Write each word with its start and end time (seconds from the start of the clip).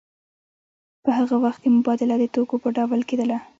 په 1.03 1.09
هغه 1.17 1.35
وخت 1.43 1.59
کې 1.63 1.69
مبادله 1.77 2.15
د 2.19 2.23
توکو 2.35 2.55
په 2.63 2.69
ډول 2.77 3.01
کېدله 3.09 3.37